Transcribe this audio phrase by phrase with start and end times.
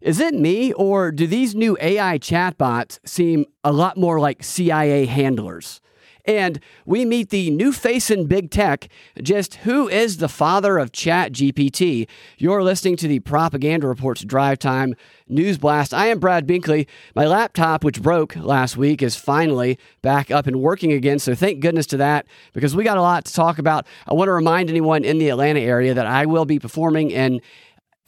[0.00, 5.06] Is it me, or do these new AI chatbots seem a lot more like CIA
[5.06, 5.80] handlers?
[6.24, 8.88] And we meet the new face in big tech.
[9.20, 12.06] Just who is the father of Chat GPT?
[12.36, 14.94] You're listening to the Propaganda Report's Drive Time
[15.26, 15.92] News Blast.
[15.92, 16.86] I am Brad Binkley.
[17.16, 21.18] My laptop, which broke last week, is finally back up and working again.
[21.18, 23.86] So thank goodness to that because we got a lot to talk about.
[24.06, 27.40] I want to remind anyone in the Atlanta area that I will be performing in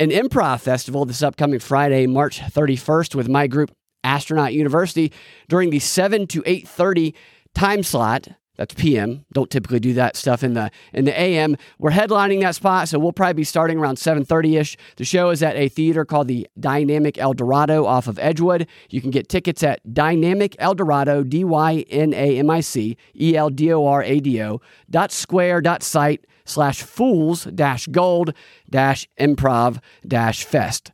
[0.01, 3.71] an improv festival this upcoming Friday, March 31st, with my group
[4.03, 5.13] Astronaut University
[5.47, 7.15] during the 7 to 8:30
[7.55, 8.29] time slot.
[8.61, 9.25] That's PM.
[9.33, 11.57] Don't typically do that stuff in the in the AM.
[11.79, 14.77] We're headlining that spot, so we'll probably be starting around 7:30 ish.
[14.97, 18.67] The show is at a theater called the Dynamic El Dorado off of Edgewood.
[18.91, 22.99] You can get tickets at Dynamic El Dorado, D Y N A M I C
[23.19, 27.87] E L D O R A D O dot square dot site slash fools dash
[27.87, 28.35] gold
[28.69, 30.93] dash improv dash fest.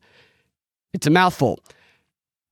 [0.92, 1.58] It's a mouthful.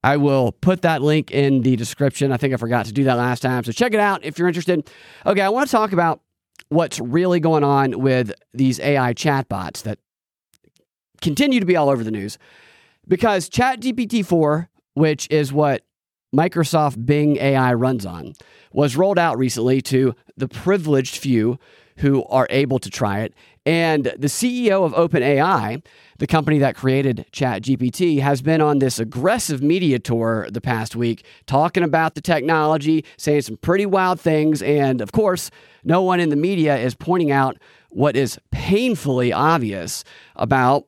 [0.05, 2.31] I will put that link in the description.
[2.31, 3.65] I think I forgot to do that last time.
[3.65, 4.87] So check it out if you're interested.
[5.25, 6.21] Okay, I want to talk about
[6.69, 9.99] what's really going on with these AI chatbots that
[11.23, 12.37] continue to be all over the news.
[13.09, 15.87] Because ChatGPT 4, which is what
[16.37, 18.35] Microsoft Bing AI runs on,
[18.75, 21.59] was rolled out recently to the privileged few
[21.97, 23.33] who are able to try it.
[23.67, 25.83] And the CEO of OpenAI,
[26.19, 31.25] the company that created ChatGPT, has been on this aggressive media tour the past week,
[31.47, 34.63] talking about the technology, saying some pretty wild things.
[34.63, 35.51] And of course,
[35.83, 37.57] no one in the media is pointing out
[37.89, 40.05] what is painfully obvious
[40.37, 40.87] about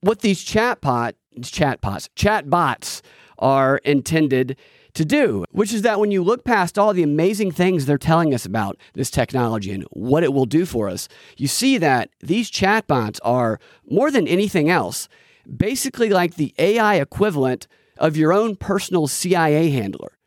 [0.00, 3.00] what these chatbot, chatbots, chatbots
[3.38, 4.56] are intended
[4.94, 8.34] to do, which is that when you look past all the amazing things they're telling
[8.34, 12.50] us about this technology and what it will do for us, you see that these
[12.50, 13.58] chatbots are
[13.88, 15.08] more than anything else,
[15.56, 17.66] basically like the AI equivalent
[17.98, 20.18] of your own personal CIA handler.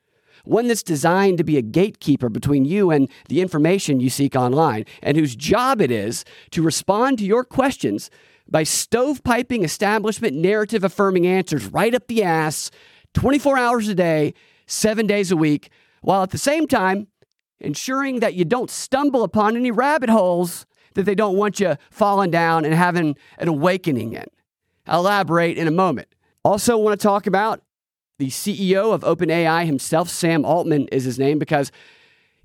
[0.45, 4.85] One that's designed to be a gatekeeper between you and the information you seek online,
[5.01, 8.11] and whose job it is to respond to your questions
[8.47, 12.69] by stovepiping establishment narrative affirming answers right up the ass
[13.13, 14.33] 24 hours a day
[14.67, 15.69] seven days a week,
[16.01, 17.07] while at the same time
[17.59, 22.31] ensuring that you don't stumble upon any rabbit holes that they don't want you falling
[22.31, 24.25] down and having an awakening in.
[24.87, 26.07] I'll elaborate in a moment.
[26.43, 27.61] Also, want to talk about
[28.17, 31.71] the CEO of OpenAI himself, Sam Altman is his name, because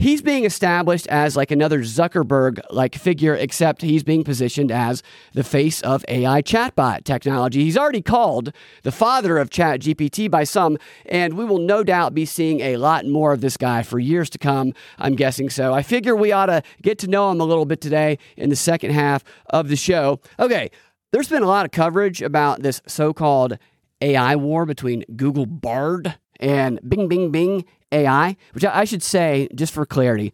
[0.01, 5.03] he's being established as like another Zuckerberg like figure, except he's being positioned as
[5.35, 7.63] the face of AI chatbot technology.
[7.63, 8.53] He's already called
[8.83, 12.79] the father of Chat GPT by some, and we will no doubt be seeing a
[12.79, 14.73] lot more of this guy for years to come.
[14.99, 15.75] I'm guessing so.
[15.75, 18.57] I figure we ought to get to know him a little bit today in the
[18.57, 20.21] second half of the show.
[20.39, 20.71] Okay,
[21.13, 23.59] there's been a lot of coverage about this so called
[24.01, 29.73] AI war between Google Bard and Bing Bing Bing AI, which I should say, just
[29.73, 30.33] for clarity,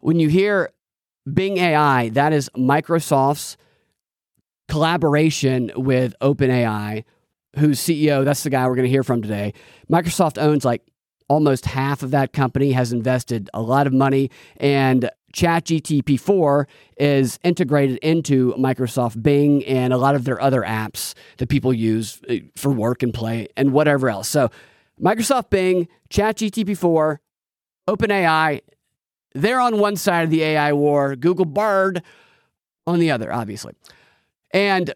[0.00, 0.70] when you hear
[1.32, 3.56] Bing AI, that is Microsoft's
[4.68, 7.04] collaboration with OpenAI,
[7.56, 9.54] whose CEO, that's the guy we're going to hear from today.
[9.90, 10.82] Microsoft owns like
[11.28, 17.38] almost half of that company, has invested a lot of money, and ChatGTP 4 is
[17.42, 22.36] integrated into Microsoft Bing and a lot of their other apps that people use uh,
[22.56, 24.28] for work and play and whatever else.
[24.28, 24.50] So
[25.00, 27.20] Microsoft Bing, ChatGTP 4,
[27.88, 28.60] OpenAI,
[29.34, 32.02] they're on one side of the AI war, Google Bard
[32.86, 33.74] on the other, obviously.
[34.52, 34.94] And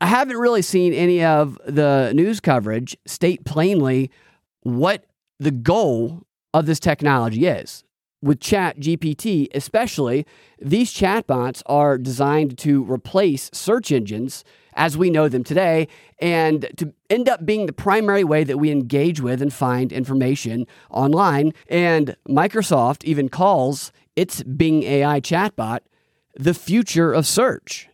[0.00, 4.10] I haven't really seen any of the news coverage state plainly
[4.62, 5.04] what
[5.40, 6.22] the goal
[6.52, 7.84] of this technology is.
[8.20, 10.26] With Chat GPT, especially,
[10.60, 14.42] these chatbots are designed to replace search engines
[14.78, 15.88] as we know them today,
[16.20, 20.66] and to end up being the primary way that we engage with and find information
[20.88, 21.52] online.
[21.68, 25.80] And Microsoft even calls its Bing AI chatbot
[26.34, 27.88] the future of search,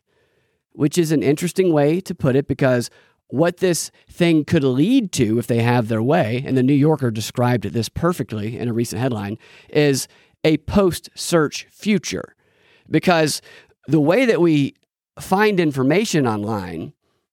[0.73, 2.91] which is an interesting way to put it because
[3.29, 7.11] what this thing could lead to if they have their way, and the New Yorker
[7.11, 9.39] described this perfectly in a recent headline,
[9.71, 10.07] is
[10.45, 12.37] a post search future.
[12.91, 13.41] Because
[13.87, 14.75] the way that we
[15.19, 16.93] find information online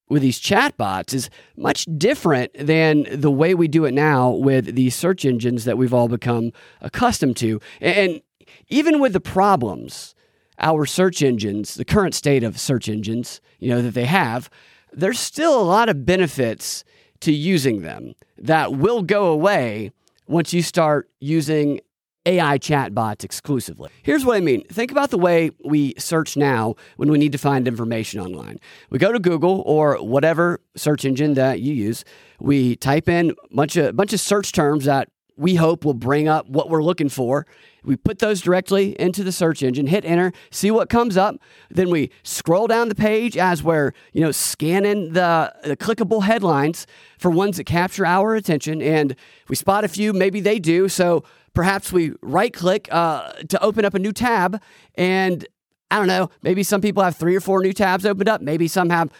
[0.10, 4.94] with these chatbots is much different than the way we do it now with these
[4.94, 6.52] search engines that we've all become
[6.82, 7.62] accustomed to.
[7.80, 8.22] And
[8.68, 10.14] even with the problems,
[10.60, 14.50] our search engines, the current state of search engines, you know, that they have,
[14.92, 16.84] there's still a lot of benefits
[17.22, 19.92] to using them that will go away
[20.28, 21.80] once you start using
[22.26, 23.90] AI chatbots exclusively.
[24.04, 24.64] Here's what I mean.
[24.68, 28.60] Think about the way we search now when we need to find information online.
[28.90, 32.06] We go to Google or whatever search engine that you use.
[32.40, 35.10] We type in a bunch of bunch of search terms that
[35.42, 37.48] we hope will bring up what we're looking for.
[37.84, 41.38] We put those directly into the search engine, hit enter, see what comes up.
[41.72, 46.86] Then we scroll down the page as we're, you know, scanning the, the clickable headlines
[47.18, 48.84] for ones that capture our attention.
[48.84, 49.16] And
[49.48, 50.88] we spot a few, maybe they do.
[50.88, 54.62] So perhaps we right click uh, to open up a new tab.
[54.96, 55.46] And
[55.90, 58.42] I don't know, maybe some people have three or four new tabs opened up.
[58.42, 59.12] Maybe some have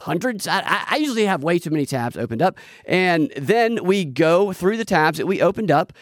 [0.00, 0.46] hundreds.
[0.46, 2.58] I, I, usually have way too many tabs opened up.
[2.86, 5.92] And then we go through the tabs that we opened up,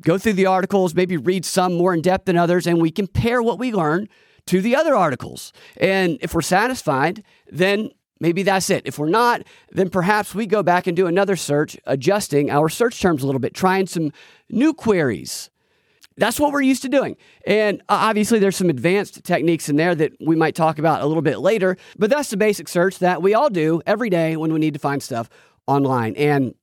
[0.00, 3.40] go through the articles, maybe read some more in depth than others, and we compare
[3.40, 4.08] what we learn
[4.46, 5.52] to the other articles.
[5.76, 8.82] And if we're satisfied, then maybe that's it.
[8.84, 13.00] If we're not, then perhaps we go back and do another search, adjusting our search
[13.00, 14.12] terms a little bit, trying some
[14.48, 15.50] new queries.
[16.16, 17.16] That's what we're used to doing.
[17.46, 21.06] And uh, obviously, there's some advanced techniques in there that we might talk about a
[21.06, 24.52] little bit later, but that's the basic search that we all do every day when
[24.52, 25.30] we need to find stuff
[25.66, 26.14] online.
[26.16, 26.54] And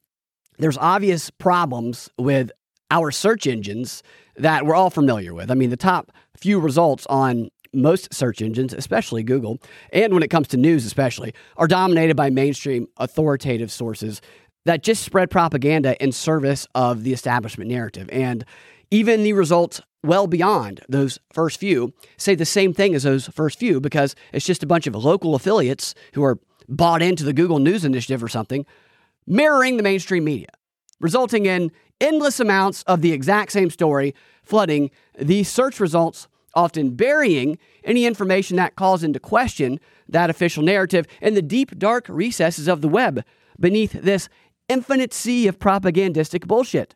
[0.59, 2.51] there's obvious problems with
[2.91, 4.03] our search engines
[4.35, 5.49] that we're all familiar with.
[5.49, 9.59] I mean, the top few results on most search engines, especially Google,
[9.91, 14.21] and when it comes to news, especially, are dominated by mainstream authoritative sources
[14.65, 18.09] that just spread propaganda in service of the establishment narrative.
[18.11, 18.45] And
[18.91, 23.59] even the results well beyond those first few say the same thing as those first
[23.59, 26.39] few because it's just a bunch of local affiliates who are
[26.69, 28.65] bought into the Google News Initiative or something,
[29.25, 30.49] mirroring the mainstream media,
[30.99, 34.13] resulting in endless amounts of the exact same story
[34.43, 41.05] flooding the search results, often burying any information that calls into question that official narrative
[41.21, 43.23] in the deep, dark recesses of the web
[43.59, 44.27] beneath this
[44.67, 46.95] infinite sea of propagandistic bullshit.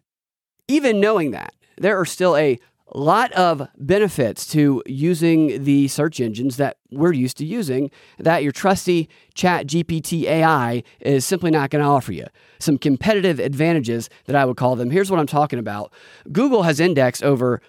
[0.67, 2.57] Even knowing that, there are still a
[2.93, 8.51] lot of benefits to using the search engines that we're used to using that your
[8.51, 12.25] trusty chat GPT AI is simply not going to offer you.
[12.59, 14.89] Some competitive advantages that I would call them.
[14.89, 15.93] Here's what I'm talking about.
[16.31, 17.61] Google has indexed over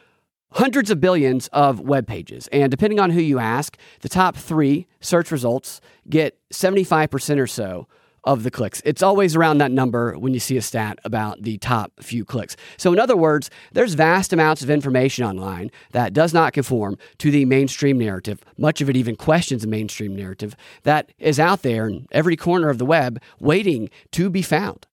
[0.55, 2.49] hundreds of billions of web pages.
[2.49, 7.89] And depending on who you ask, the top three search results get 75% or so
[8.25, 8.81] of the clicks.
[8.85, 12.57] It's always around that number when you see a stat about the top few clicks.
[12.77, 17.31] So, in other words, there's vast amounts of information online that does not conform to
[17.31, 18.45] the mainstream narrative.
[18.57, 22.69] Much of it even questions the mainstream narrative that is out there in every corner
[22.69, 24.87] of the web waiting to be found.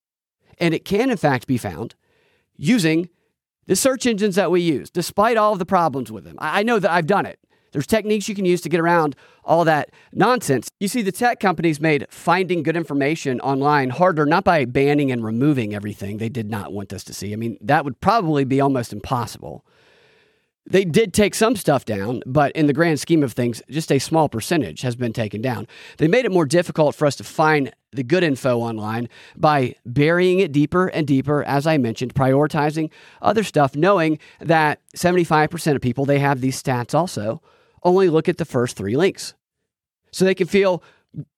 [0.57, 1.95] And it can, in fact, be found
[2.57, 3.09] using
[3.69, 6.35] the search engines that we use, despite all of the problems with them.
[6.39, 7.39] I know that I've done it.
[7.71, 10.71] There's techniques you can use to get around all that nonsense.
[10.79, 15.23] You see, the tech companies made finding good information online harder, not by banning and
[15.23, 17.31] removing everything they did not want us to see.
[17.31, 19.63] I mean, that would probably be almost impossible.
[20.65, 23.99] They did take some stuff down, but in the grand scheme of things, just a
[23.99, 25.67] small percentage has been taken down.
[25.97, 30.39] They made it more difficult for us to find the good info online by burying
[30.39, 32.91] it deeper and deeper, as I mentioned, prioritizing
[33.21, 37.41] other stuff, knowing that 75% of people, they have these stats also
[37.83, 39.33] only look at the first three links.
[40.11, 40.83] So they can feel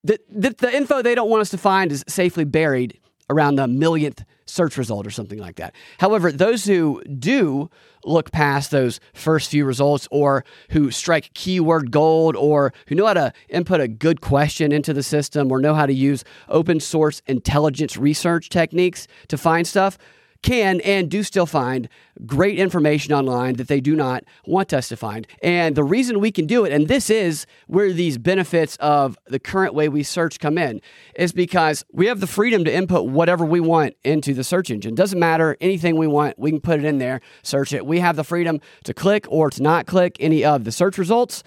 [0.04, 2.98] that, the info they don't want us to find is safely buried
[3.30, 5.74] around the millionth search result or something like that.
[5.98, 7.70] However, those who do
[8.04, 13.14] look past those first few results or who strike keyword gold or who know how
[13.14, 17.22] to input a good question into the system or know how to use open source
[17.26, 19.96] intelligence research techniques to find stuff,
[20.42, 21.88] can and do still find
[22.26, 25.26] great information online that they do not want us to find.
[25.42, 29.38] And the reason we can do it, and this is where these benefits of the
[29.38, 30.80] current way we search come in,
[31.16, 34.94] is because we have the freedom to input whatever we want into the search engine.
[34.94, 37.86] Doesn't matter anything we want, we can put it in there, search it.
[37.86, 41.42] We have the freedom to click or to not click any of the search results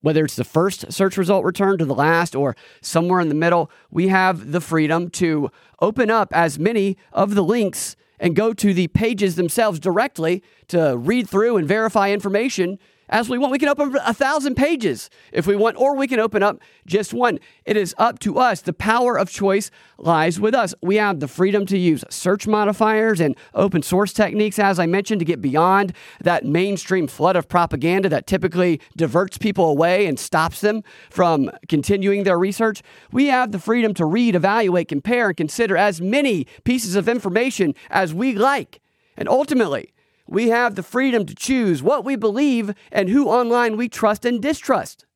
[0.00, 3.70] whether it's the first search result returned to the last or somewhere in the middle,
[3.90, 8.74] we have the freedom to open up as many of the links and go to
[8.74, 12.78] the pages themselves directly to read through and verify information
[13.08, 13.52] as we want.
[13.52, 17.12] We can open a thousand pages if we want, or we can open up just
[17.12, 17.38] one.
[17.64, 18.60] It is up to us.
[18.60, 20.74] The power of choice lies with us.
[20.82, 25.20] We have the freedom to use search modifiers and open source techniques, as I mentioned,
[25.20, 30.60] to get beyond that mainstream flood of propaganda that typically diverts people away and stops
[30.60, 32.82] them from continuing their research.
[33.10, 37.74] We have the freedom to read, evaluate, compare, and consider as many pieces of information
[37.90, 38.80] as we like.
[39.16, 39.92] And ultimately,
[40.28, 44.42] we have the freedom to choose what we believe and who online we trust and
[44.42, 45.06] distrust.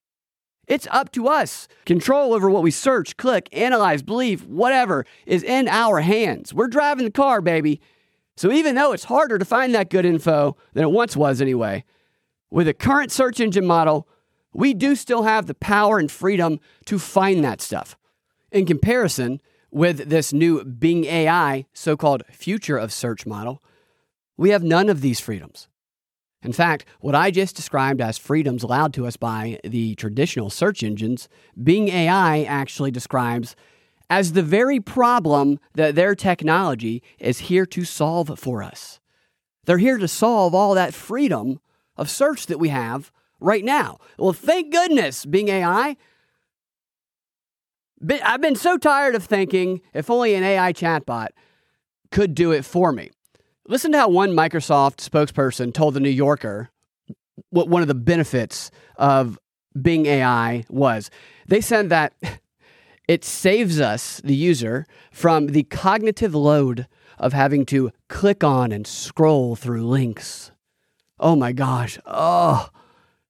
[0.66, 1.68] It's up to us.
[1.84, 6.54] Control over what we search, click, analyze, believe, whatever is in our hands.
[6.54, 7.80] We're driving the car, baby.
[8.36, 11.84] So even though it's harder to find that good info than it once was anyway,
[12.50, 14.08] with the current search engine model,
[14.54, 17.98] we do still have the power and freedom to find that stuff.
[18.50, 19.40] In comparison
[19.70, 23.62] with this new Bing AI so called future of search model,
[24.42, 25.68] we have none of these freedoms.
[26.42, 30.82] In fact, what I just described as freedoms allowed to us by the traditional search
[30.82, 31.28] engines,
[31.62, 33.54] Bing AI actually describes
[34.10, 38.98] as the very problem that their technology is here to solve for us.
[39.64, 41.60] They're here to solve all that freedom
[41.96, 43.98] of search that we have right now.
[44.18, 45.96] Well, thank goodness, Bing AI.
[48.24, 51.28] I've been so tired of thinking if only an AI chatbot
[52.10, 53.12] could do it for me.
[53.68, 56.70] Listen to how one Microsoft spokesperson told the New Yorker
[57.50, 59.38] what one of the benefits of
[59.80, 61.10] Bing AI was.
[61.46, 62.14] They said that
[63.08, 66.86] it saves us, the user, from the cognitive load
[67.18, 70.50] of having to click on and scroll through links.
[71.20, 71.98] Oh my gosh.
[72.04, 72.68] Oh,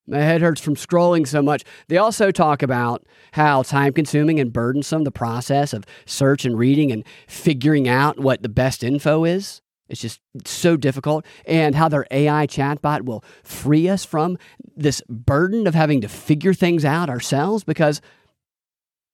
[0.06, 1.62] my head hurts from scrolling so much.
[1.88, 6.90] They also talk about how time consuming and burdensome the process of search and reading
[6.90, 9.62] and figuring out what the best info is.
[9.92, 11.25] It's just so difficult.
[11.46, 14.38] And how their AI chatbot will free us from
[14.75, 18.00] this burden of having to figure things out ourselves because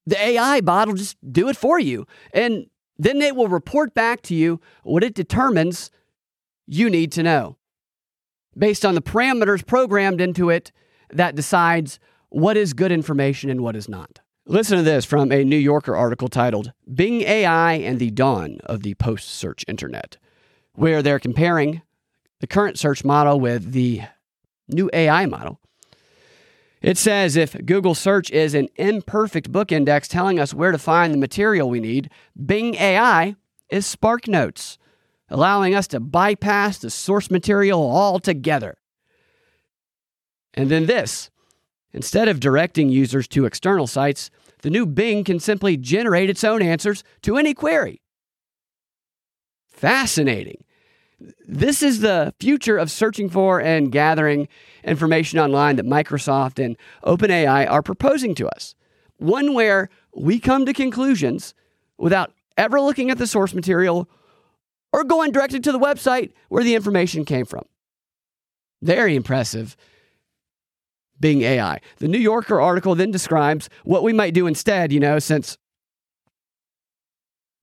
[0.07, 2.07] the AI bot will just do it for you.
[2.33, 2.67] And
[2.97, 5.91] then it will report back to you what it determines
[6.67, 7.57] you need to know
[8.57, 10.73] based on the parameters programmed into it
[11.11, 14.21] that decides what is good information and what is not.
[14.47, 18.83] Listen to this from a New Yorker article titled Bing AI and the Dawn of
[18.83, 20.17] the Post Search Internet
[20.79, 21.83] where they're comparing
[22.39, 24.03] the current search model with the
[24.69, 25.61] new AI model.
[26.81, 31.13] It says if Google search is an imperfect book index telling us where to find
[31.13, 32.11] the material we need,
[32.47, 33.35] Bing AI
[33.69, 34.79] is Spark Notes,
[35.29, 38.79] allowing us to bypass the source material altogether.
[40.55, 41.31] And then this
[41.93, 44.31] instead of directing users to external sites,
[44.63, 48.01] the new Bing can simply generate its own answers to any query.
[49.67, 50.63] Fascinating.
[51.47, 54.49] This is the future of searching for and gathering
[54.85, 58.75] information online that Microsoft and OpenAI are proposing to us.
[59.19, 61.55] One where we come to conclusions
[61.97, 64.09] without ever looking at the source material
[64.93, 67.65] or going directly to the website where the information came from.
[68.81, 69.77] Very impressive.
[71.21, 71.81] Bing AI.
[71.97, 75.59] The New Yorker article then describes what we might do instead, you know, since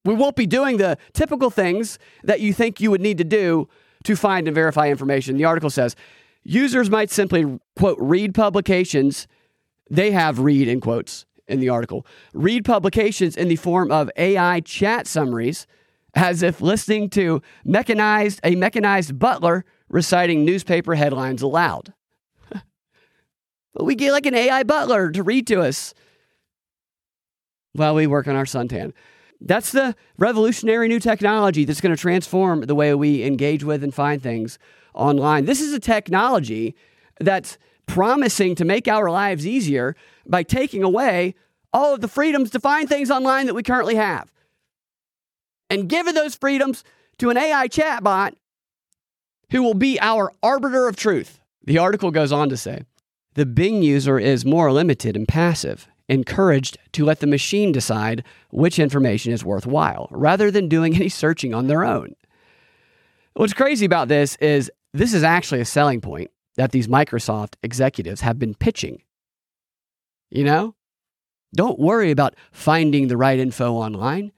[0.05, 3.67] we won't be doing the typical things that you think you would need to do
[4.03, 5.35] to find and verify information.
[5.35, 5.95] The article says
[6.43, 9.27] users might simply, quote, read publications.
[9.89, 12.05] They have read in quotes in the article.
[12.33, 15.67] Read publications in the form of AI chat summaries
[16.13, 21.93] as if listening to mechanized a mechanized butler reciting newspaper headlines aloud.
[23.79, 25.93] we get like an AI butler to read to us
[27.73, 28.93] while we work on our suntan.
[29.45, 33.93] That's the revolutionary new technology that's going to transform the way we engage with and
[33.93, 34.57] find things
[34.95, 35.45] online.
[35.45, 36.75] This is a technology
[37.19, 41.35] that's promising to make our lives easier by taking away
[41.71, 44.31] all of the freedoms to find things online that we currently have
[45.69, 46.83] and giving those freedoms
[47.19, 48.33] to an AI chatbot
[49.51, 51.39] who will be our arbiter of truth.
[51.63, 52.83] The article goes on to say
[53.35, 58.79] the Bing user is more limited and passive encouraged to let the machine decide which
[58.79, 62.15] information is worthwhile rather than doing any searching on their own.
[63.33, 68.21] What's crazy about this is this is actually a selling point that these Microsoft executives
[68.21, 69.01] have been pitching.
[70.29, 70.75] You know,
[71.53, 74.31] don't worry about finding the right info online.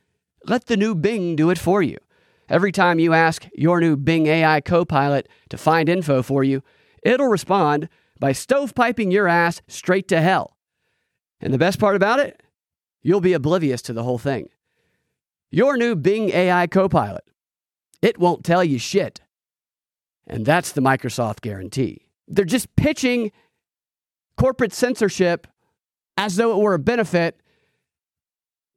[0.45, 1.97] Let the new Bing do it for you.
[2.49, 6.63] Every time you ask your new Bing AI Copilot to find info for you,
[7.03, 10.56] it'll respond by stovepiping your ass straight to hell.
[11.39, 12.41] And the best part about it,
[13.01, 14.49] you'll be oblivious to the whole thing.
[15.51, 17.23] Your new Bing AI Copilot,
[18.01, 19.21] it won't tell you shit.
[20.25, 22.09] And that's the Microsoft guarantee.
[22.27, 23.31] They're just pitching
[24.35, 25.47] corporate censorship
[26.17, 27.39] as though it were a benefit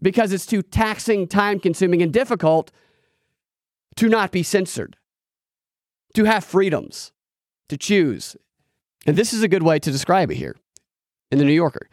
[0.00, 2.70] because it's too taxing, time consuming, and difficult
[3.96, 4.96] to not be censored,
[6.14, 7.12] to have freedoms,
[7.68, 8.36] to choose.
[9.06, 10.56] And this is a good way to describe it here
[11.30, 11.88] in the New Yorker.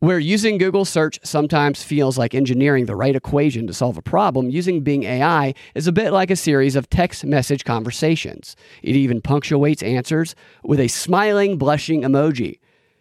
[0.00, 4.50] Where using Google search sometimes feels like engineering the right equation to solve a problem,
[4.50, 8.56] using Bing AI is a bit like a series of text message conversations.
[8.82, 12.58] It even punctuates answers with a smiling, blushing emoji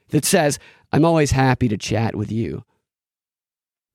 [0.10, 0.58] that says,
[0.94, 2.64] I'm always happy to chat with you.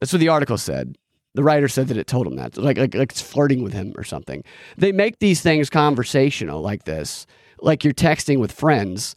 [0.00, 0.96] That's what the article said.
[1.34, 3.94] The writer said that it told him that, like, like, like it's flirting with him
[3.96, 4.44] or something.
[4.76, 7.26] They make these things conversational like this,
[7.60, 9.14] like you're texting with friends,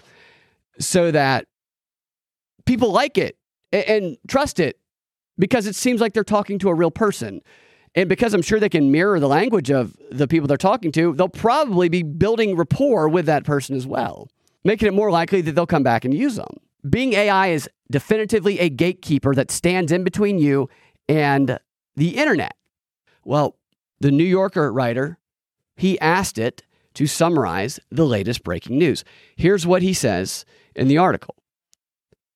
[0.79, 1.47] so that
[2.65, 3.35] people like it
[3.73, 4.79] and, and trust it
[5.37, 7.41] because it seems like they're talking to a real person.
[7.95, 11.13] And because I'm sure they can mirror the language of the people they're talking to,
[11.13, 14.29] they'll probably be building rapport with that person as well,
[14.63, 16.55] making it more likely that they'll come back and use them.
[16.89, 20.69] Bing AI is definitively a gatekeeper that stands in between you
[21.07, 21.59] and
[21.95, 22.55] the internet.
[23.23, 23.57] Well,
[23.99, 25.19] the New Yorker writer,
[25.75, 26.63] he asked it
[26.95, 29.03] to summarize the latest breaking news.
[29.35, 31.35] Here's what he says in the article.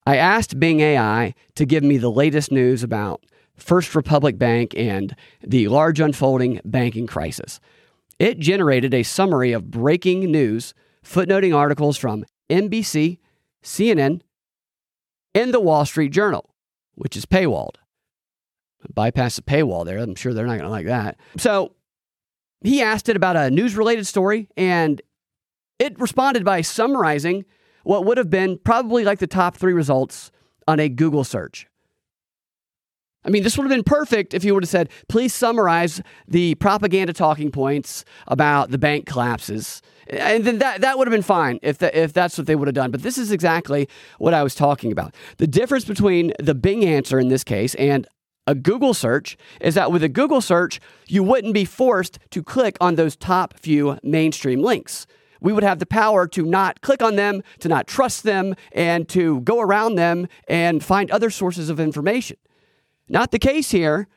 [0.08, 3.26] I asked Bing AI to give me the latest news about
[3.58, 7.60] First Republic Bank and the large unfolding banking crisis.
[8.18, 10.74] It generated a summary of breaking news,
[11.04, 13.18] footnoting articles from NBC,
[13.62, 14.22] CNN,
[15.36, 16.56] and the Wall Street Journal,
[16.96, 17.76] which is paywalled.
[18.94, 19.98] Bypass the paywall there.
[19.98, 21.18] I'm sure they're not going to like that.
[21.36, 21.76] So
[22.62, 25.02] he asked it about a news related story, and
[25.80, 27.44] it responded by summarizing
[27.88, 30.30] what would have been probably like the top three results
[30.68, 31.68] on a Google search.
[33.24, 36.56] I mean, this would have been perfect if you would have said, please summarize the
[36.56, 39.82] propaganda talking points about the bank collapses.
[40.10, 42.68] And then that, that would have been fine if, the, if that's what they would
[42.68, 42.92] have done.
[42.92, 45.16] But this is exactly what I was talking about.
[45.38, 48.06] The difference between the Bing answer in this case and
[48.48, 52.76] a Google search is that with a Google search, you wouldn't be forced to click
[52.82, 55.08] on those top few mainstream links
[55.42, 59.08] we would have the power to not click on them, to not trust them, and
[59.10, 62.38] to go around them and find other sources of information.
[63.10, 64.08] Not the case here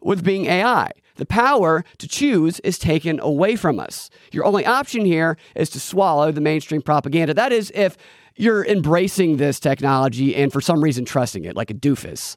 [0.00, 0.90] with Bing AI.
[1.16, 4.08] The power to choose is taken away from us.
[4.32, 7.34] Your only option here is to swallow the mainstream propaganda.
[7.34, 7.98] That is, if
[8.36, 12.36] you're embracing this technology and for some reason trusting it, like a doofus,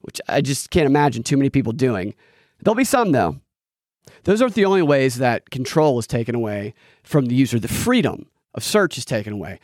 [0.00, 2.14] which I just can't imagine too many people doing.
[2.62, 3.40] There'll be some, though.
[4.24, 7.58] Those aren't the only ways that control is taken away from the user.
[7.58, 9.58] The freedom of search is taken away.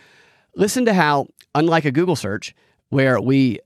[0.54, 2.54] Listen to how, unlike a Google search,
[2.88, 3.58] where we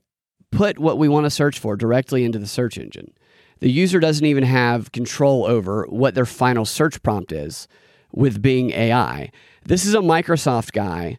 [0.51, 3.13] put what we want to search for directly into the search engine,
[3.59, 7.67] the user doesn't even have control over what their final search prompt is
[8.11, 9.31] with Bing AI.
[9.63, 11.17] This is a Microsoft guy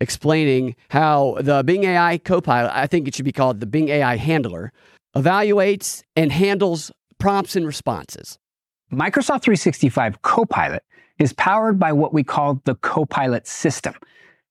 [0.00, 4.16] explaining how the Bing AI Copilot, I think it should be called the Bing AI
[4.16, 4.72] Handler,
[5.16, 8.38] evaluates and handles prompts and responses.
[8.92, 10.82] Microsoft 365 Copilot
[11.18, 13.94] is powered by what we call the Copilot system,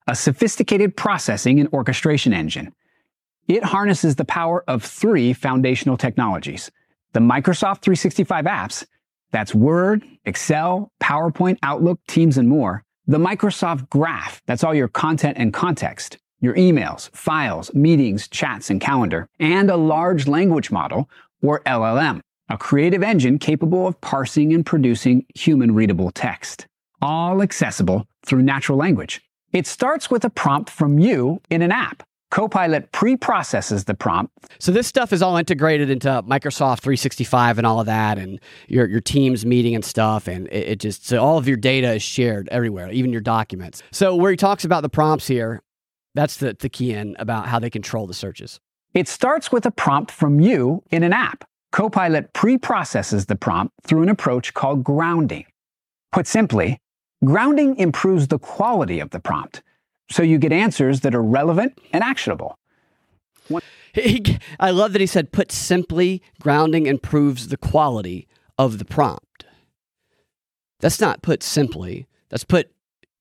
[0.06, 2.72] a sophisticated processing and orchestration engine.
[3.48, 6.70] It harnesses the power of three foundational technologies
[7.14, 8.86] the Microsoft 365 apps,
[9.32, 12.84] that's Word, Excel, PowerPoint, Outlook, Teams, and more.
[13.08, 18.80] The Microsoft Graph, that's all your content and context, your emails, files, meetings, chats, and
[18.80, 19.28] calendar.
[19.40, 21.10] And a large language model,
[21.42, 26.68] or LLM, a creative engine capable of parsing and producing human readable text,
[27.02, 29.22] all accessible through natural language.
[29.54, 32.04] It starts with a prompt from you in an app.
[32.30, 34.34] Copilot pre processes the prompt.
[34.60, 38.86] So, this stuff is all integrated into Microsoft 365 and all of that, and your,
[38.86, 40.28] your Teams meeting and stuff.
[40.28, 43.82] And it, it just, so all of your data is shared everywhere, even your documents.
[43.92, 45.62] So, where he talks about the prompts here,
[46.16, 48.60] that's the, the key in about how they control the searches.
[48.94, 51.46] It starts with a prompt from you in an app.
[51.72, 55.46] Copilot pre-processes the prompt through an approach called grounding.
[56.12, 56.80] Put simply,
[57.24, 59.62] grounding improves the quality of the prompt,
[60.10, 62.58] so you get answers that are relevant and actionable.
[63.94, 69.46] He, I love that he said, put simply, grounding improves the quality of the prompt.
[70.80, 72.72] That's not put simply, that's put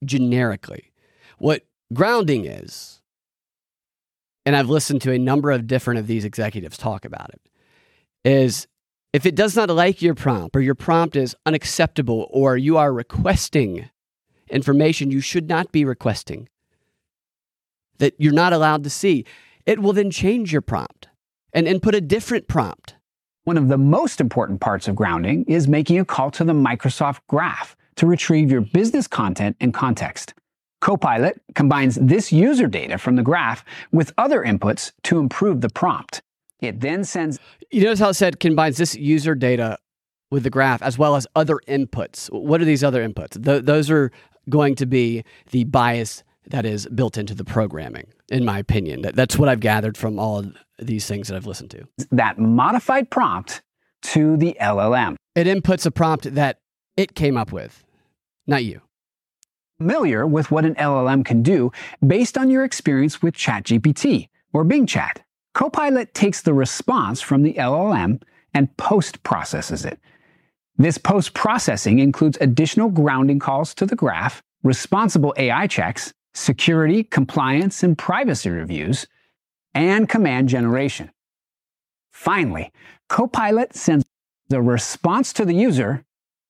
[0.05, 0.91] generically.
[1.39, 3.01] What grounding is,
[4.45, 7.41] and I've listened to a number of different of these executives talk about it,
[8.27, 8.67] is
[9.13, 12.93] if it does not like your prompt or your prompt is unacceptable or you are
[12.93, 13.89] requesting
[14.49, 16.47] information you should not be requesting
[17.99, 19.25] that you're not allowed to see,
[19.65, 21.07] it will then change your prompt
[21.53, 22.95] and input a different prompt.
[23.45, 27.19] One of the most important parts of grounding is making a call to the Microsoft
[27.27, 30.33] Graph to retrieve your business content and context.
[30.81, 36.21] Copilot combines this user data from the graph with other inputs to improve the prompt.
[36.59, 37.39] It then sends.
[37.71, 39.77] You notice how it said combines this user data
[40.31, 42.31] with the graph as well as other inputs.
[42.31, 43.43] What are these other inputs?
[43.43, 44.11] Th- those are
[44.49, 49.01] going to be the bias that is built into the programming, in my opinion.
[49.01, 51.87] That, that's what I've gathered from all of these things that I've listened to.
[52.11, 53.61] That modified prompt
[54.03, 55.15] to the LLM.
[55.35, 56.59] It inputs a prompt that
[56.95, 57.83] it came up with,
[58.45, 58.81] not you.
[59.77, 61.71] Familiar with what an LLM can do
[62.05, 65.23] based on your experience with ChatGPT or Bing Chat.
[65.57, 68.21] Copilot takes the response from the LLM
[68.53, 69.99] and post processes it.
[70.77, 77.81] This post processing includes additional grounding calls to the graph, responsible AI checks, security, compliance,
[77.81, 79.07] and privacy reviews,
[79.73, 81.09] and command generation.
[82.11, 82.71] Finally,
[83.09, 84.05] Copilot sends
[84.49, 86.05] the response to the user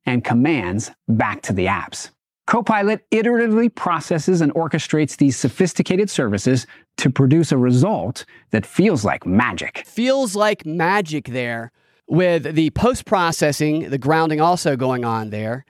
[0.06, 2.10] and commands back to the apps.
[2.46, 9.26] Copilot iteratively processes and orchestrates these sophisticated services to produce a result that feels like
[9.26, 9.84] magic.
[9.86, 11.72] Feels like magic there,
[12.08, 15.66] with the post processing, the grounding also going on there,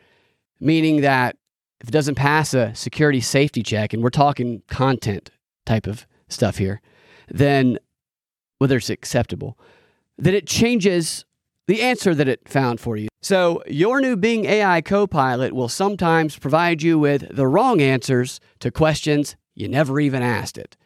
[0.59, 1.35] meaning that
[1.81, 5.31] if it doesn't pass a security safety check, and we're talking content
[5.65, 6.81] type of stuff here,
[7.27, 7.77] then
[8.59, 9.57] whether it's acceptable,
[10.17, 11.25] then it changes
[11.67, 13.09] the answer that it found for you.
[13.21, 18.71] So, your new Bing AI Copilot will sometimes provide you with the wrong answers to
[18.71, 20.77] questions you never even asked it.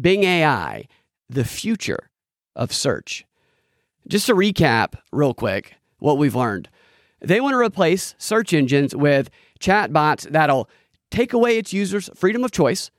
[0.00, 0.86] Bing AI,
[1.28, 2.10] the future
[2.56, 3.24] of search.
[4.08, 6.68] Just to recap, real quick, what we've learned
[7.22, 10.68] they want to replace search engines with chatbots that'll
[11.10, 12.90] take away its users' freedom of choice,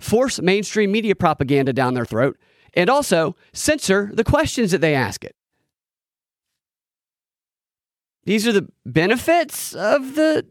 [0.00, 2.38] force mainstream media propaganda down their throat,
[2.74, 5.34] and also censor the questions that they ask it.
[8.24, 10.46] These are the benefits of the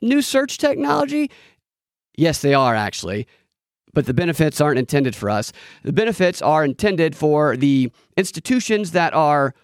[0.00, 1.30] new search technology.
[2.16, 3.26] Yes, they are actually,
[3.98, 5.52] but the benefits aren't intended for us.
[5.82, 9.56] The benefits are intended for the institutions that are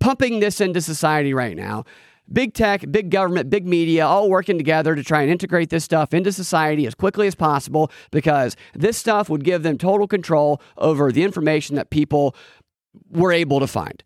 [0.00, 1.84] pumping this into society right now.
[2.32, 6.12] Big tech, big government, big media, all working together to try and integrate this stuff
[6.12, 11.12] into society as quickly as possible because this stuff would give them total control over
[11.12, 12.34] the information that people
[13.08, 14.02] were able to find.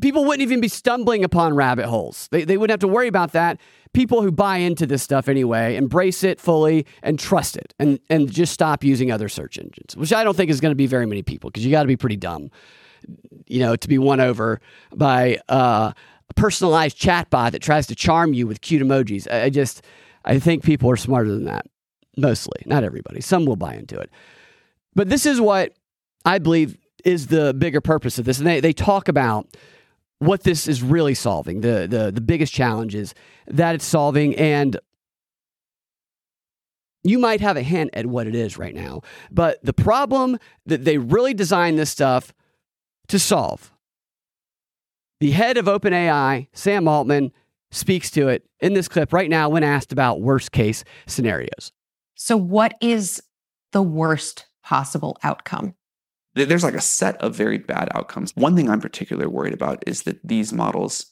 [0.00, 2.26] People wouldn't even be stumbling upon rabbit holes.
[2.30, 3.60] They, they wouldn't have to worry about that.
[3.94, 8.30] People who buy into this stuff anyway, embrace it fully and trust it and, and
[8.30, 11.06] just stop using other search engines, which I don't think is going to be very
[11.06, 12.50] many people because you got to be pretty dumb
[13.46, 14.60] you know, to be won over
[14.94, 15.92] by uh,
[16.28, 19.30] a personalized chatbot that tries to charm you with cute emojis.
[19.30, 19.84] I, I just,
[20.24, 21.66] I think people are smarter than that.
[22.16, 23.20] Mostly, not everybody.
[23.20, 24.10] Some will buy into it.
[24.94, 25.72] But this is what
[26.24, 28.38] I believe is the bigger purpose of this.
[28.38, 29.48] And they, they talk about
[30.22, 33.14] what this is really solving, the, the, the biggest challenges
[33.48, 34.36] that it's solving.
[34.36, 34.78] And
[37.02, 39.02] you might have a hint at what it is right now.
[39.32, 42.32] But the problem that they really designed this stuff
[43.08, 43.72] to solve.
[45.18, 47.32] The head of OpenAI, Sam Altman,
[47.72, 51.72] speaks to it in this clip right now when asked about worst case scenarios.
[52.14, 53.20] So, what is
[53.72, 55.74] the worst possible outcome?
[56.34, 58.32] There's like a set of very bad outcomes.
[58.34, 61.06] One thing I'm particularly worried about is that these models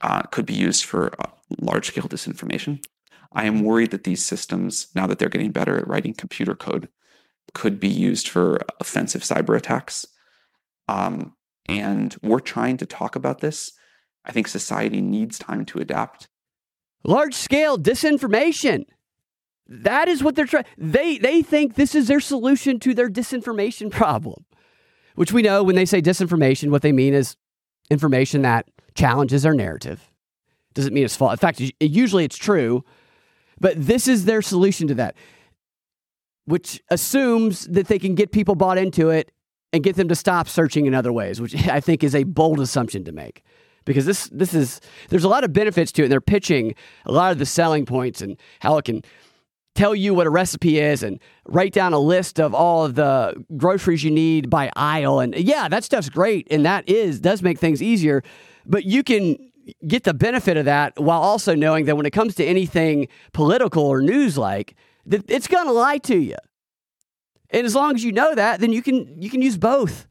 [0.00, 2.84] uh, could be used for uh, large scale disinformation.
[3.32, 6.88] I am worried that these systems, now that they're getting better at writing computer code,
[7.54, 10.06] could be used for offensive cyber attacks.
[10.88, 11.34] Um,
[11.66, 13.72] and we're trying to talk about this.
[14.24, 16.28] I think society needs time to adapt.
[17.04, 18.84] Large scale disinformation.
[19.66, 20.64] That is what they're trying.
[20.78, 24.44] They they think this is their solution to their disinformation problem.
[25.18, 27.34] Which we know when they say disinformation, what they mean is
[27.90, 30.12] information that challenges their narrative.
[30.74, 31.32] Doesn't mean it's false.
[31.32, 32.84] In fact, usually it's true,
[33.58, 35.16] but this is their solution to that,
[36.44, 39.32] which assumes that they can get people bought into it
[39.72, 42.60] and get them to stop searching in other ways, which I think is a bold
[42.60, 43.42] assumption to make.
[43.84, 46.76] Because this this is there's a lot of benefits to it, and they're pitching
[47.06, 49.02] a lot of the selling points and how it can
[49.78, 53.32] tell you what a recipe is and write down a list of all of the
[53.56, 55.20] groceries you need by aisle.
[55.20, 58.24] And yeah, that stuff's great, and that is does make things easier.
[58.66, 59.36] But you can
[59.86, 63.84] get the benefit of that while also knowing that when it comes to anything political
[63.84, 64.74] or news like,
[65.06, 66.36] it's going to lie to you.
[67.50, 70.07] And as long as you know that, then you can you can use both.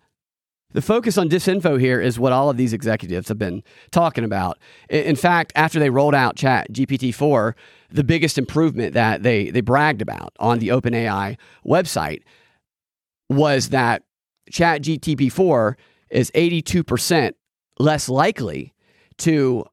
[0.71, 4.57] The focus on disinfo here is what all of these executives have been talking about.
[4.89, 7.53] In fact, after they rolled out Chat GPT-4,
[7.89, 12.23] the biggest improvement that they they bragged about on the OpenAI website
[13.29, 14.03] was that
[14.51, 15.75] Chat GPT-4
[16.09, 17.33] is 82%
[17.79, 18.73] less likely
[19.19, 19.65] to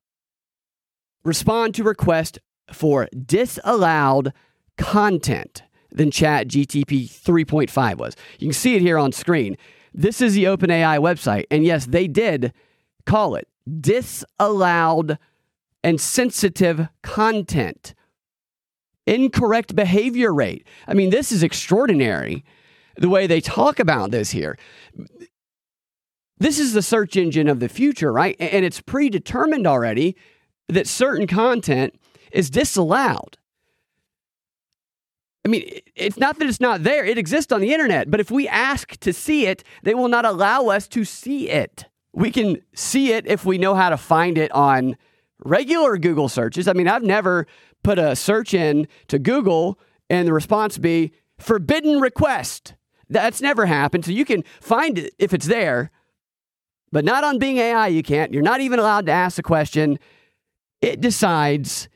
[1.25, 2.39] respond to requests
[2.73, 4.33] for disallowed
[4.79, 8.17] content than Chat GTP 3.5 was.
[8.39, 9.57] You can see it here on screen.
[9.95, 11.45] This is the OpenAI website.
[11.51, 12.53] And yes, they did
[13.07, 13.49] call it
[13.81, 15.19] disallowed
[15.83, 17.95] and sensitive content.
[19.07, 20.67] Incorrect behavior rate.
[20.89, 22.45] I mean, this is extraordinary
[22.97, 24.59] the way they talk about this here.
[26.39, 28.37] This is the search engine of the future, right?
[28.41, 30.17] And it's predetermined already
[30.69, 31.95] that certain content
[32.33, 33.39] is disallowed.
[35.45, 38.11] I mean, it's not that it's not there, it exists on the internet.
[38.11, 41.85] But if we ask to see it, they will not allow us to see it.
[42.15, 44.97] We can see it if we know how to find it on
[45.45, 46.67] regular Google searches.
[46.67, 47.47] I mean, I've never
[47.83, 49.79] put a search in to Google
[50.09, 52.75] and the response be forbidden request.
[53.11, 54.07] That's never happened.
[54.07, 55.91] So you can find it if it's there,
[56.91, 57.89] but not on Bing AI.
[57.89, 58.33] You can't.
[58.33, 59.99] You're not even allowed to ask the question.
[60.81, 61.89] It decides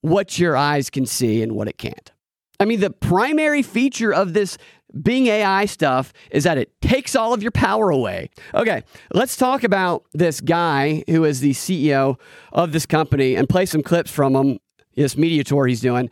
[0.00, 2.12] what your eyes can see and what it can't.
[2.60, 4.58] I mean, the primary feature of this
[5.02, 8.30] Bing AI stuff is that it takes all of your power away.
[8.54, 12.18] Okay, let's talk about this guy who is the CEO
[12.52, 14.58] of this company and play some clips from him,
[14.96, 16.08] this media tour he's doing,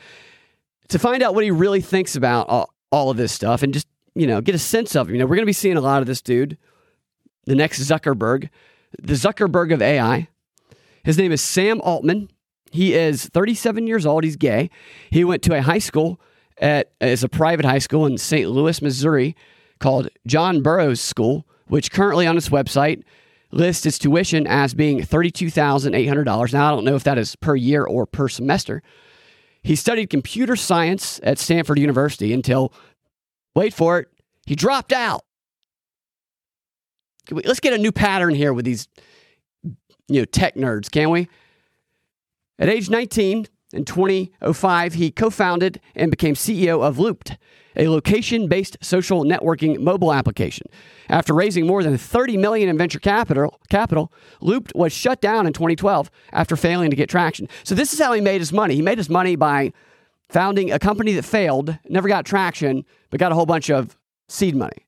[0.89, 2.49] to find out what he really thinks about
[2.93, 5.13] all, of this stuff and just, you know, get a sense of it.
[5.13, 6.57] You know, we're going to be seeing a lot of this dude,
[7.45, 8.49] the next Zuckerberg,
[8.99, 10.29] the Zuckerberg of AI.
[11.03, 12.31] His name is Sam Altman.
[12.73, 14.25] He is 37 years old.
[14.25, 14.71] He's gay.
[15.11, 16.21] He went to a high school
[16.59, 18.49] at is a private high school in St.
[18.49, 19.37] Louis, Missouri,
[19.79, 23.03] called John Burroughs School, which currently on its website
[23.53, 26.53] lists its tuition as being $32,800.
[26.53, 28.83] Now, I don't know if that is per year or per semester.
[29.63, 32.73] He studied computer science at Stanford University until,
[33.55, 34.09] wait for it,
[34.47, 35.23] he dropped out.
[37.31, 38.87] Let's get a new pattern here with these
[40.09, 41.29] you know, tech nerds, can we?
[42.59, 47.37] At age 19, in 2005, he co founded and became CEO of Loopt,
[47.77, 50.67] a location based social networking mobile application.
[51.09, 55.53] After raising more than 30 million in venture capital, capital, Loopt was shut down in
[55.53, 57.49] 2012 after failing to get traction.
[57.63, 58.75] So this is how he made his money.
[58.75, 59.73] He made his money by
[60.29, 63.97] founding a company that failed, never got traction, but got a whole bunch of
[64.29, 64.87] seed money.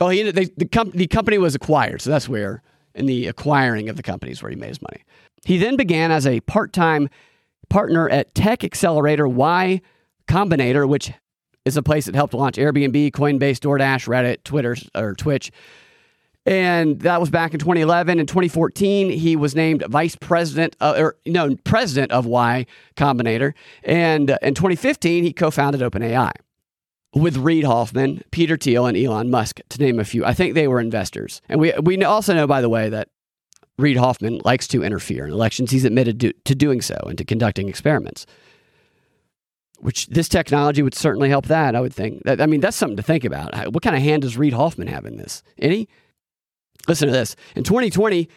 [0.00, 2.62] Well, he ended, they, the, com- the company was acquired, so that's where
[2.94, 5.04] in the acquiring of the companies where he made his money.
[5.44, 7.08] He then began as a part-time
[7.68, 9.80] partner at Tech Accelerator Y
[10.28, 11.12] Combinator, which
[11.64, 15.50] is a place that helped launch Airbnb, Coinbase, DoorDash, Reddit, Twitter, or Twitch.
[16.46, 18.18] And that was back in 2011.
[18.18, 23.54] In 2014, he was named vice president, uh, or no, president of Y Combinator.
[23.82, 26.32] And uh, in 2015, he co founded OpenAI
[27.14, 30.24] with Reid Hoffman, Peter Thiel, and Elon Musk, to name a few.
[30.24, 31.40] I think they were investors.
[31.48, 33.08] And we, we also know, by the way, that
[33.78, 35.70] Reid Hoffman likes to interfere in elections.
[35.70, 38.26] He's admitted to, to doing so and to conducting experiments.
[39.80, 42.22] Which this technology would certainly help that, I would think.
[42.24, 43.72] That, I mean, that's something to think about.
[43.72, 45.42] What kind of hand does Reid Hoffman have in this?
[45.58, 45.88] Any?
[46.86, 47.34] Listen to this.
[47.56, 48.28] In 2020,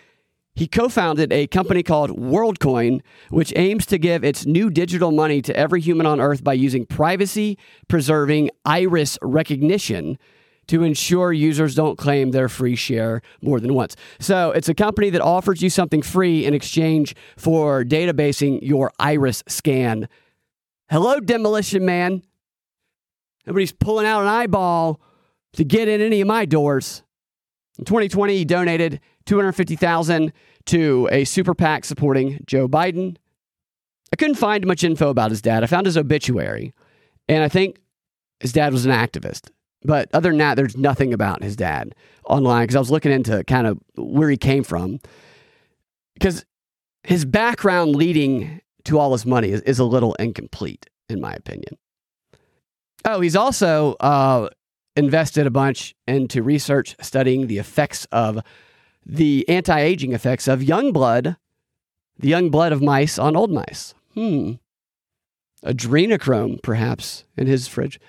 [0.55, 5.39] he co founded a company called WorldCoin, which aims to give its new digital money
[5.43, 10.17] to every human on earth by using privacy preserving iris recognition
[10.67, 13.95] to ensure users don't claim their free share more than once.
[14.19, 19.43] So it's a company that offers you something free in exchange for databasing your iris
[19.47, 20.07] scan.
[20.89, 22.21] Hello, Demolition Man.
[23.45, 25.01] Nobody's pulling out an eyeball
[25.53, 27.03] to get in any of my doors.
[27.79, 30.33] In 2020, he donated 250,000
[30.65, 33.17] to a super PAC supporting Joe Biden.
[34.11, 35.63] I couldn't find much info about his dad.
[35.63, 36.73] I found his obituary,
[37.27, 37.77] and I think
[38.39, 39.49] his dad was an activist.
[39.83, 41.93] But other than that, there's nothing about his dad
[42.25, 44.99] online because I was looking into kind of where he came from.
[46.13, 46.45] Because
[47.03, 51.77] his background leading to all his money is, is a little incomplete, in my opinion.
[53.05, 54.49] Oh, he's also uh,
[54.95, 58.41] invested a bunch into research studying the effects of
[59.05, 61.37] the anti aging effects of young blood,
[62.17, 63.93] the young blood of mice on old mice.
[64.15, 64.53] Hmm.
[65.63, 67.99] Adrenochrome, perhaps, in his fridge.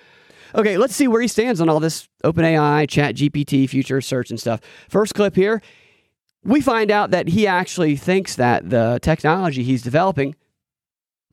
[0.54, 4.40] Okay, let's see where he stands on all this OpenAI, Chat GPT, future search and
[4.40, 4.60] stuff.
[4.88, 5.60] First clip here,
[6.44, 10.34] we find out that he actually thinks that the technology he's developing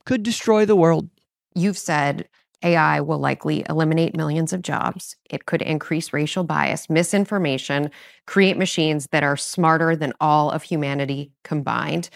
[0.04, 1.08] could destroy the world.
[1.54, 2.28] You've said
[2.62, 5.16] AI will likely eliminate millions of jobs.
[5.30, 7.90] It could increase racial bias, misinformation,
[8.26, 12.10] create machines that are smarter than all of humanity combined,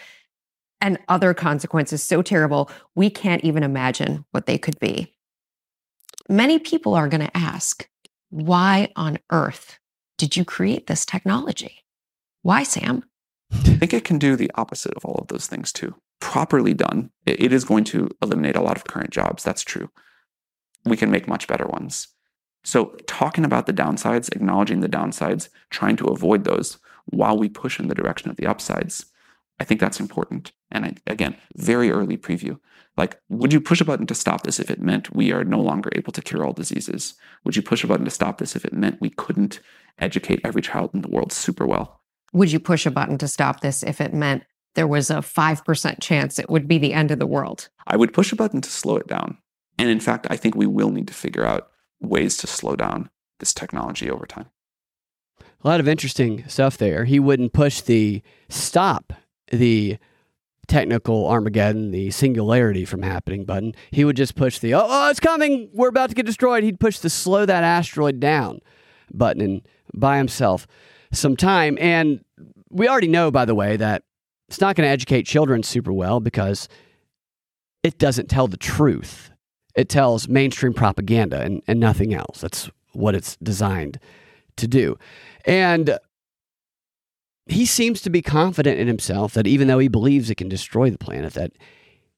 [0.80, 5.14] and other consequences so terrible we can't even imagine what they could be
[6.30, 7.88] many people are going to ask,
[8.30, 9.78] why on earth
[10.16, 11.84] did you create this technology?
[12.42, 13.04] Why, Sam?
[13.52, 15.94] I think it can do the opposite of all of those things too.
[16.20, 19.42] properly done, it is going to eliminate a lot of current jobs.
[19.42, 19.90] That's true.
[20.84, 22.08] We can make much better ones.
[22.62, 27.80] So, talking about the downsides, acknowledging the downsides, trying to avoid those while we push
[27.80, 29.06] in the direction of the upsides,
[29.58, 30.52] I think that's important.
[30.70, 32.58] And I, again, very early preview.
[32.96, 35.60] Like, would you push a button to stop this if it meant we are no
[35.60, 37.14] longer able to cure all diseases?
[37.44, 39.60] Would you push a button to stop this if it meant we couldn't
[39.98, 42.00] educate every child in the world super well?
[42.32, 46.00] Would you push a button to stop this if it meant there was a 5%
[46.00, 47.68] chance it would be the end of the world?
[47.86, 49.38] I would push a button to slow it down.
[49.78, 53.10] And in fact, I think we will need to figure out ways to slow down
[53.38, 54.46] this technology over time.
[55.62, 57.04] A lot of interesting stuff there.
[57.04, 59.12] He wouldn't push the stop
[59.50, 59.98] the
[60.70, 63.74] technical Armageddon, the singularity from happening button.
[63.90, 66.62] He would just push the, oh, oh, it's coming, we're about to get destroyed.
[66.62, 68.60] He'd push the slow that asteroid down
[69.12, 70.66] button and buy himself
[71.12, 71.76] some time.
[71.80, 72.24] And
[72.70, 74.04] we already know, by the way, that
[74.48, 76.68] it's not going to educate children super well because
[77.82, 79.30] it doesn't tell the truth.
[79.74, 82.40] It tells mainstream propaganda and, and nothing else.
[82.40, 83.98] That's what it's designed
[84.56, 84.96] to do.
[85.44, 85.98] And
[87.50, 90.90] he seems to be confident in himself that even though he believes it can destroy
[90.90, 91.52] the planet, that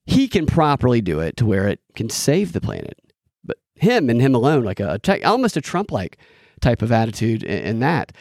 [0.05, 2.99] he can properly do it to where it can save the planet.
[3.45, 6.19] But him and him alone, like a, a almost a Trump like
[6.61, 8.13] type of attitude in, in that.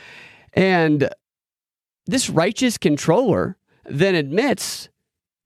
[0.54, 1.10] And
[2.06, 4.90] this righteous controller then admits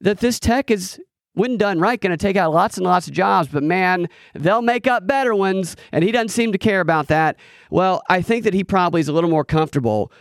[0.01, 0.99] that this tech is,
[1.33, 4.61] when done right, going to take out lots and lots of jobs, but man, they'll
[4.61, 5.75] make up better ones.
[5.91, 7.37] And he doesn't seem to care about that.
[7.69, 10.11] Well, I think that he probably is a little more comfortable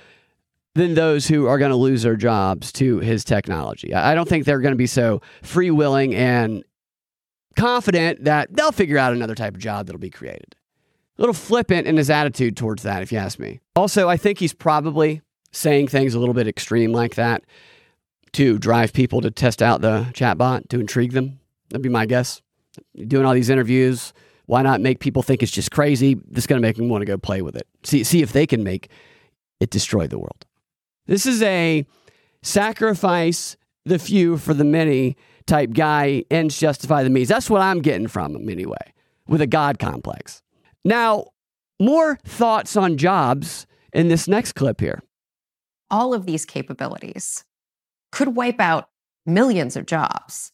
[0.74, 3.94] than those who are going to lose their jobs to his technology.
[3.94, 6.64] I don't think they're going to be so free willing and
[7.56, 10.56] confident that they'll figure out another type of job that'll be created.
[11.16, 13.60] A little flippant in his attitude towards that, if you ask me.
[13.76, 17.44] Also, I think he's probably saying things a little bit extreme like that
[18.32, 21.38] to drive people to test out the chatbot, to intrigue them.
[21.70, 22.42] That'd be my guess.
[23.06, 24.12] Doing all these interviews,
[24.46, 26.14] why not make people think it's just crazy?
[26.14, 27.68] This is going to make them want to go play with it.
[27.84, 28.88] See, see if they can make
[29.60, 30.44] it destroy the world.
[31.06, 31.86] This is a
[32.42, 37.28] sacrifice the few for the many type guy, ends justify the means.
[37.28, 38.92] That's what I'm getting from him anyway,
[39.28, 40.42] with a God complex.
[40.84, 41.28] Now,
[41.80, 45.02] more thoughts on jobs in this next clip here.
[45.90, 47.44] All of these capabilities
[48.10, 48.88] could wipe out
[49.26, 50.50] millions of jobs.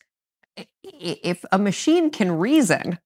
[0.82, 2.98] If a machine can reason,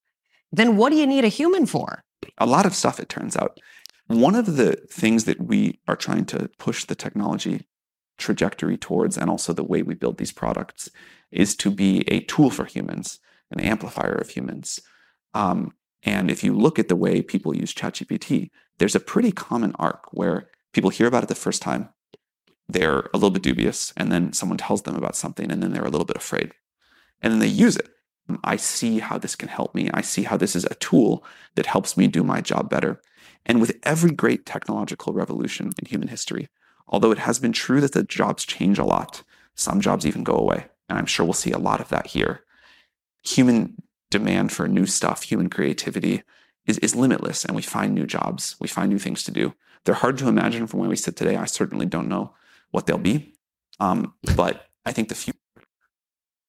[0.53, 2.03] then what do you need a human for?
[2.39, 3.59] A lot of stuff, it turns out.
[4.07, 7.67] One of the things that we are trying to push the technology
[8.19, 10.91] trajectory towards, and also the way we build these products,
[11.31, 13.19] is to be a tool for humans,
[13.51, 14.79] an amplifier of humans.
[15.33, 19.75] Um, and if you look at the way people use ChatGPT, there's a pretty common
[19.79, 21.89] arc where people hear about it the first time,
[22.69, 25.85] they're a little bit dubious, and then someone tells them about something, and then they're
[25.85, 26.53] a little bit afraid.
[27.21, 27.89] And then they use it.
[28.43, 29.91] I see how this can help me.
[29.93, 31.25] I see how this is a tool
[31.57, 33.01] that helps me do my job better.
[33.47, 36.49] And with every great technological revolution in human history,
[36.89, 39.23] although it has been true that the jobs change a lot,
[39.55, 40.67] some jobs even go away.
[40.89, 42.45] And I'm sure we'll see a lot of that here.
[43.25, 46.23] Human demand for new stuff, human creativity
[46.67, 49.55] is, is limitless, and we find new jobs, we find new things to do.
[49.85, 51.37] They're hard to imagine from where we sit today.
[51.37, 52.35] I certainly don't know
[52.71, 53.35] what they'll be.
[53.81, 55.39] Um, but I think the future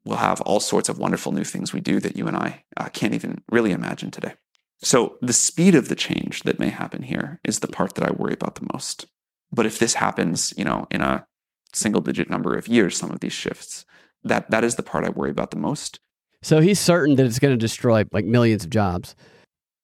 [0.05, 2.89] will have all sorts of wonderful new things we do that you and I uh,
[2.89, 4.35] can't even really imagine today.
[4.81, 8.11] So the speed of the change that may happen here is the part that I
[8.11, 9.05] worry about the most.
[9.51, 11.25] But if this happens, you know, in a
[11.73, 13.85] single digit number of years, some of these shifts,
[14.23, 15.99] that that is the part I worry about the most.
[16.41, 19.15] So he's certain that it's going to destroy like millions of jobs.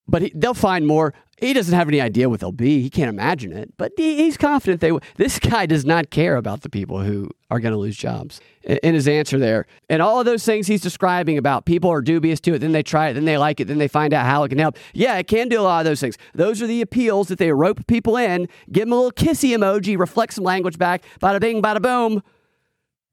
[0.08, 1.14] But he, they'll find more.
[1.40, 2.82] He doesn't have any idea what they'll be.
[2.82, 3.74] He can't imagine it.
[3.78, 4.92] But he, he's confident they.
[5.16, 8.40] This guy does not care about the people who are going to lose jobs.
[8.64, 12.02] In, in his answer there, and all of those things he's describing about people are
[12.02, 12.60] dubious to it.
[12.60, 13.14] Then they try it.
[13.14, 13.66] Then they like it.
[13.66, 14.78] Then they find out how it can help.
[14.94, 16.18] Yeah, it can do a lot of those things.
[16.34, 18.48] Those are the appeals that they rope people in.
[18.72, 19.98] Give them a little kissy emoji.
[19.98, 21.04] Reflect some language back.
[21.22, 22.22] Bada bing, bada boom.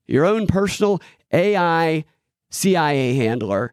[0.07, 1.01] Your own personal
[1.33, 2.05] AI
[2.51, 3.73] CIA handler.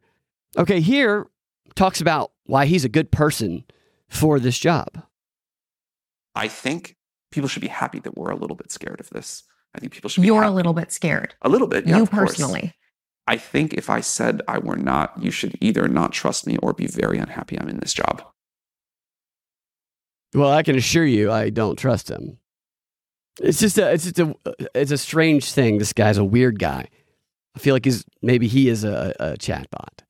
[0.57, 1.27] Okay, here
[1.75, 3.63] talks about why he's a good person
[4.09, 5.03] for this job.
[6.35, 6.95] I think
[7.31, 9.43] people should be happy that we're a little bit scared of this.
[9.73, 10.51] I think people should You're happy.
[10.51, 11.35] a little bit scared.
[11.41, 11.85] A little bit.
[11.87, 12.61] Yeah, you personally.
[12.61, 12.73] Course.
[13.27, 16.73] I think if I said I were not, you should either not trust me or
[16.73, 18.23] be very unhappy I'm in this job.
[20.33, 22.37] Well, I can assure you I don't trust him.
[23.41, 24.35] It's just a it's just a
[24.73, 25.77] it's a strange thing.
[25.77, 26.87] This guy's a weird guy.
[27.55, 30.03] I feel like he's maybe he is a, a chatbot.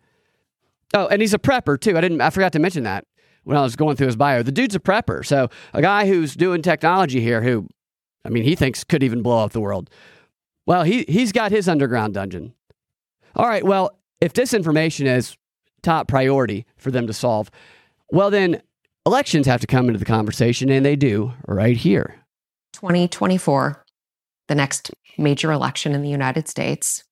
[0.95, 1.97] Oh, and he's a prepper too.
[1.97, 2.21] I didn't.
[2.21, 3.05] I forgot to mention that
[3.43, 4.43] when I was going through his bio.
[4.43, 7.67] The dude's a prepper, so a guy who's doing technology here, who,
[8.23, 9.89] I mean, he thinks could even blow up the world.
[10.65, 12.53] Well, he he's got his underground dungeon.
[13.35, 13.63] All right.
[13.63, 15.35] Well, if disinformation is
[15.83, 17.51] top priority for them to solve,
[18.09, 18.61] well, then
[19.05, 22.15] elections have to come into the conversation, and they do right here.
[22.73, 23.85] 2024,
[24.47, 27.03] the next major election in the United States,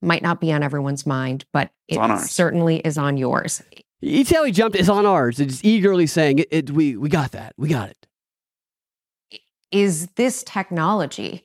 [0.00, 3.62] might not be on everyone's mind, but it certainly is on yours.
[4.00, 5.40] You tell he jumped is on ours.
[5.40, 7.54] It's eagerly saying, it, it, we, we got that.
[7.56, 8.06] We got it.
[9.72, 11.44] Is this technology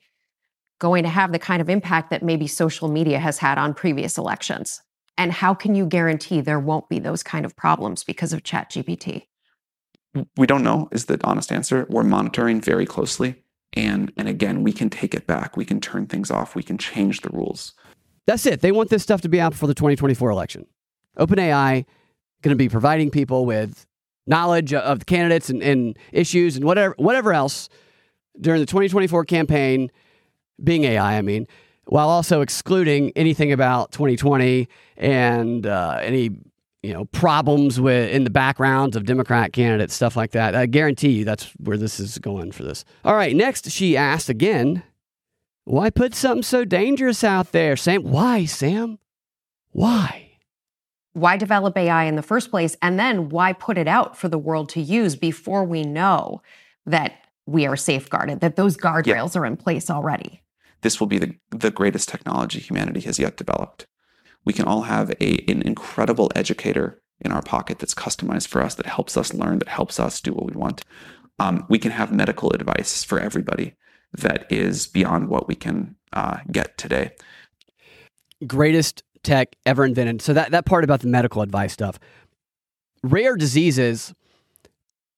[0.79, 4.17] going to have the kind of impact that maybe social media has had on previous
[4.17, 4.81] elections?
[5.17, 9.27] And how can you guarantee there won't be those kind of problems because of ChatGPT?
[10.37, 11.87] We don't know is the honest answer.
[11.89, 13.43] We're monitoring very closely.
[13.73, 15.57] And, and again, we can take it back.
[15.57, 16.55] We can turn things off.
[16.55, 17.73] We can change the rules.
[18.25, 18.61] That's it.
[18.61, 20.65] They want this stuff to be out for the 2024 election.
[21.17, 21.85] OpenAI
[22.41, 23.85] going to be providing people with
[24.27, 27.69] knowledge of the candidates and, and issues and whatever whatever else
[28.39, 29.91] during the 2024 campaign,
[30.63, 31.47] Bing AI, I mean,
[31.85, 34.67] while also excluding anything about 2020
[34.97, 36.31] and uh, any
[36.81, 40.55] you know problems with in the backgrounds of Democrat candidates, stuff like that.
[40.55, 42.85] I guarantee you that's where this is going for this.
[43.03, 44.83] All right, next she asked again,
[45.65, 48.03] why put something so dangerous out there, Sam?
[48.03, 48.99] Why, Sam?
[49.71, 50.31] Why?
[51.13, 52.75] Why develop AI in the first place?
[52.81, 56.41] And then why put it out for the world to use before we know
[56.85, 57.13] that
[57.45, 60.41] we are safeguarded, that those guardrails are in place already?
[60.81, 63.85] This will be the, the greatest technology humanity has yet developed.
[64.43, 68.75] We can all have a, an incredible educator in our pocket that's customized for us,
[68.75, 70.83] that helps us learn, that helps us do what we want.
[71.39, 73.75] Um, we can have medical advice for everybody
[74.13, 77.11] that is beyond what we can uh, get today.
[78.45, 80.21] Greatest tech ever invented.
[80.21, 81.99] So that, that part about the medical advice stuff.
[83.01, 84.13] Rare diseases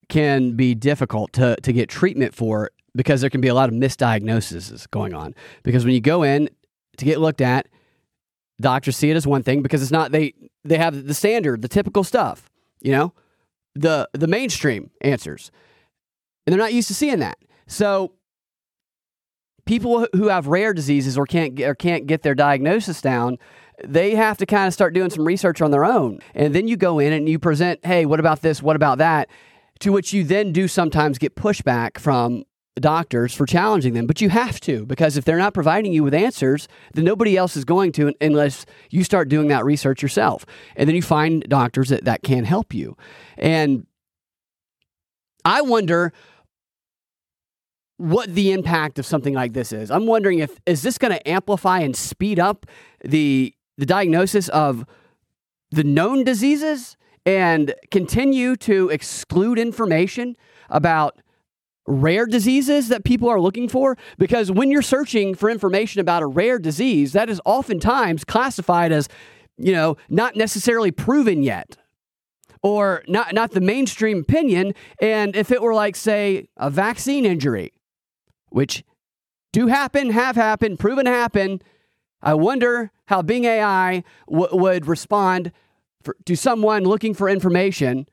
[0.08, 3.74] can be difficult to, to get treatment for because there can be a lot of
[3.74, 5.34] misdiagnoses going on.
[5.62, 6.48] Because when you go in
[6.96, 7.68] to get looked at,
[8.60, 10.32] doctors see it as one thing because it's not they
[10.64, 13.12] they have the standard, the typical stuff, you know,
[13.74, 15.50] the the mainstream answers.
[16.46, 17.38] And they're not used to seeing that.
[17.66, 18.12] So
[19.66, 23.38] people who have rare diseases or can't or can't get their diagnosis down,
[23.84, 26.18] they have to kind of start doing some research on their own.
[26.34, 28.62] And then you go in and you present, "Hey, what about this?
[28.62, 29.28] What about that?"
[29.80, 32.44] To which you then do sometimes get pushback from
[32.80, 36.14] doctors for challenging them, but you have to because if they're not providing you with
[36.14, 40.44] answers, then nobody else is going to unless you start doing that research yourself.
[40.76, 42.96] And then you find doctors that, that can help you.
[43.38, 43.86] And
[45.44, 46.12] I wonder
[47.98, 49.90] what the impact of something like this is.
[49.90, 52.66] I'm wondering if is this going to amplify and speed up
[53.04, 54.84] the the diagnosis of
[55.70, 60.36] the known diseases and continue to exclude information
[60.70, 61.20] about
[61.86, 66.26] rare diseases that people are looking for because when you're searching for information about a
[66.26, 69.08] rare disease that is oftentimes classified as
[69.56, 71.76] you know not necessarily proven yet
[72.62, 77.72] or not not the mainstream opinion and if it were like say a vaccine injury
[78.50, 78.84] which
[79.52, 81.60] do happen have happened proven to happen
[82.22, 85.52] i wonder how Bing ai w- would respond
[86.02, 88.06] for, to someone looking for information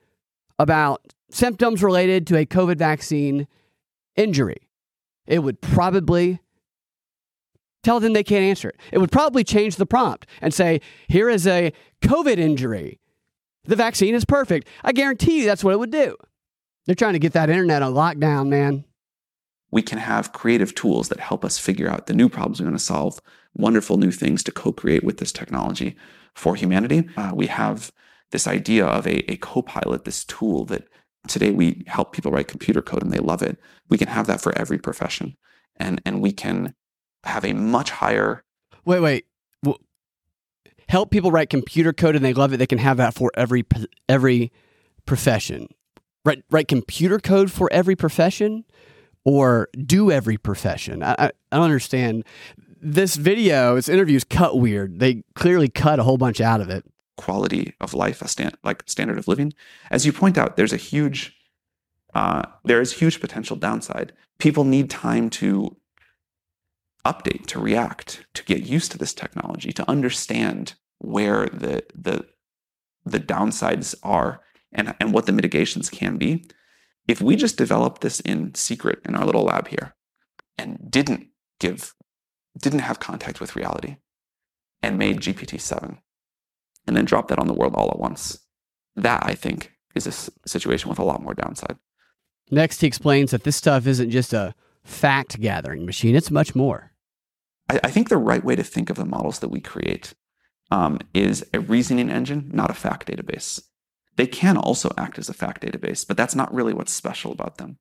[0.59, 3.47] about symptoms related to a covid vaccine
[4.15, 4.69] injury,
[5.25, 6.39] it would probably
[7.83, 8.79] tell them they can't answer it.
[8.91, 12.99] It would probably change the prompt and say, here is a COVID injury.
[13.65, 14.67] The vaccine is perfect.
[14.83, 16.15] I guarantee you that's what it would do.
[16.85, 18.85] They're trying to get that internet on lockdown, man.
[19.73, 22.77] We can have creative tools that help us figure out the new problems we want
[22.77, 23.19] to solve,
[23.53, 25.95] wonderful new things to co create with this technology
[26.35, 27.09] for humanity.
[27.17, 27.91] Uh, we have
[28.31, 30.87] this idea of a, a co pilot, this tool that
[31.27, 33.57] today we help people write computer code and they love it.
[33.89, 35.35] We can have that for every profession.
[35.77, 36.75] And, and we can
[37.23, 38.43] have a much higher
[38.85, 39.25] Wait, wait.
[40.89, 42.57] Help people write computer code and they love it.
[42.57, 43.65] They can have that for every
[44.07, 44.51] every
[45.05, 45.67] profession.
[46.25, 48.65] Write write computer code for every profession,
[49.25, 51.03] or do every profession.
[51.03, 52.25] I, I, I don't understand.
[52.81, 54.99] This video, this interview is cut weird.
[54.99, 56.83] They clearly cut a whole bunch out of it.
[57.17, 59.53] quality of life, a stand, like standard of living.
[59.91, 61.35] As you point out, there's a huge,
[62.13, 64.13] uh, there is huge potential downside.
[64.39, 65.77] People need time to
[67.05, 72.25] update, to react, to get used to this technology, to understand where the the
[73.05, 76.45] the downsides are and, and what the mitigations can be.
[77.07, 79.95] If we just developed this in secret in our little lab here
[80.57, 81.27] and didn't
[81.59, 81.93] give,
[82.57, 83.97] didn't have contact with reality
[84.81, 85.97] and made GPT-7
[86.87, 88.39] and then drop that on the world all at once.
[88.95, 91.77] That, I think, is a situation with a lot more downside.
[92.51, 96.91] Next, he explains that this stuff isn't just a fact gathering machine, it's much more.
[97.69, 100.13] I, I think the right way to think of the models that we create
[100.71, 103.61] um, is a reasoning engine, not a fact database.
[104.15, 107.57] They can also act as a fact database, but that's not really what's special about
[107.57, 107.77] them.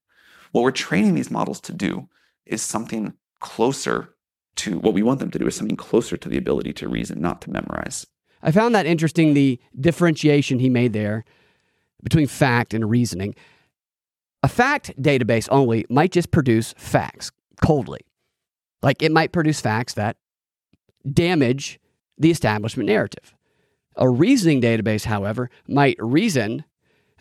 [0.53, 2.09] What we're training these models to do
[2.47, 4.15] is something closer
[4.57, 7.21] to what we want them to do is something closer to the ability to reason,
[7.21, 8.07] not to memorize.
[8.43, 11.25] I found that interesting, the differentiation he made there
[12.03, 13.35] between fact and reasoning.
[14.43, 17.31] A fact database only might just produce facts
[17.63, 18.01] coldly.
[18.83, 20.17] Like it might produce facts that
[21.11, 21.79] damage
[22.19, 23.35] the establishment narrative.
[23.97, 26.65] A reasoning database, however, might reason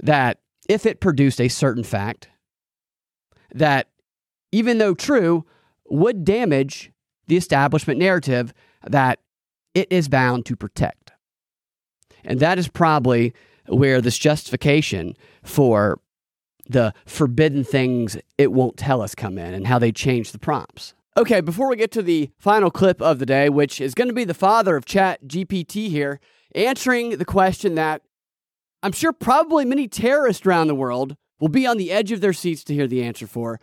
[0.02, 2.30] that if it produced a certain fact,
[3.54, 3.90] that
[4.52, 5.46] even though true,
[5.90, 6.92] would damage
[7.28, 8.54] the establishment narrative
[8.88, 9.20] that
[9.74, 11.12] it is bound to protect.
[12.24, 13.34] And that is probably
[13.68, 16.00] where this justification for
[16.68, 20.94] the forbidden things it won't tell us come in and how they change the prompts.
[21.18, 24.14] Okay, before we get to the final clip of the day, which is going to
[24.14, 26.22] be the father of Chat GPT here,
[26.56, 28.02] answering the question that
[28.84, 32.34] I'm sure probably many terrorists around the world will be on the edge of their
[32.34, 33.60] seats to hear the answer for.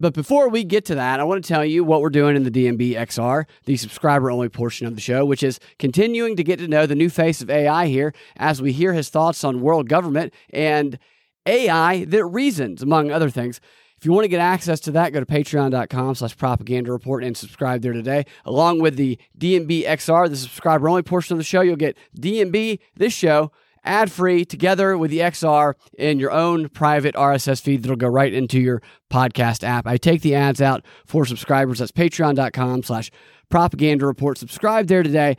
[0.00, 2.44] But before we get to that, I want to tell you what we're doing in
[2.44, 6.60] the DNB XR, the subscriber only portion of the show, which is continuing to get
[6.60, 9.88] to know the new face of AI here as we hear his thoughts on world
[9.88, 11.00] government and
[11.46, 13.60] AI that reasons, among other things.
[13.98, 17.36] If you want to get access to that, go to patreon.com slash propaganda report and
[17.36, 18.26] subscribe there today.
[18.44, 22.78] Along with the DNB XR, the subscriber only portion of the show, you'll get DNB,
[22.94, 23.50] this show,
[23.82, 28.32] ad free together with the XR in your own private RSS feed that'll go right
[28.32, 29.84] into your podcast app.
[29.86, 31.80] I take the ads out for subscribers.
[31.80, 33.10] That's patreon.com slash
[33.48, 34.38] propaganda report.
[34.38, 35.36] Subscribe there today.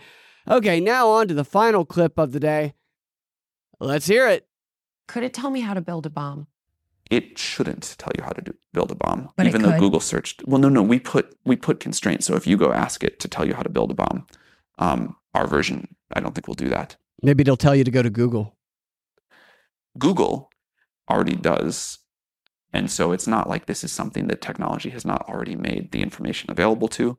[0.50, 2.74] Okay, now on to the final clip of the day.
[3.80, 4.48] Let's hear it.
[5.08, 6.48] Could it tell me how to build a bomb?
[7.10, 9.80] It shouldn't tell you how to do, build a bomb, But even though.
[9.80, 10.44] Google searched.
[10.46, 12.26] Well, no, no, we put we put constraints.
[12.28, 14.28] So if you go ask it to tell you how to build a bomb,
[14.78, 16.98] um, our version, I don't think will do that.
[17.24, 18.56] Maybe it'll tell you to go to Google.
[19.98, 20.50] Google
[21.10, 21.98] already does.
[22.72, 26.04] And so it's not like this is something that technology has not already made the
[26.04, 27.18] information available to.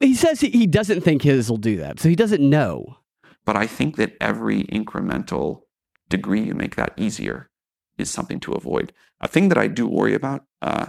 [0.00, 2.98] He says he- he doesn't think his will do that, so he doesn't know.
[3.44, 5.62] But I think that every incremental
[6.08, 7.50] degree you make that easier
[7.98, 8.92] is something to avoid.
[9.22, 10.86] A thing that I do worry about uh,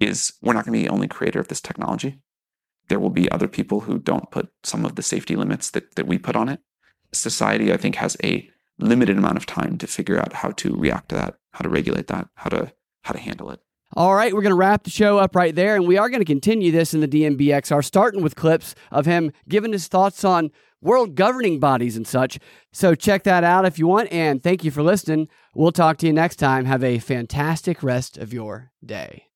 [0.00, 2.20] is we're not going to be the only creator of this technology.
[2.88, 6.06] There will be other people who don't put some of the safety limits that, that
[6.06, 6.60] we put on it.
[7.12, 11.10] Society, I think, has a limited amount of time to figure out how to react
[11.10, 12.72] to that, how to regulate that, how to
[13.02, 13.60] how to handle it.
[13.94, 16.20] All right, we're going to wrap the show up right there, and we are going
[16.20, 20.24] to continue this in the DNB XR, starting with clips of him giving his thoughts
[20.24, 20.50] on
[20.82, 22.38] world governing bodies and such.
[22.72, 25.28] So check that out if you want, and thank you for listening.
[25.54, 26.66] We'll talk to you next time.
[26.66, 29.31] Have a fantastic rest of your day.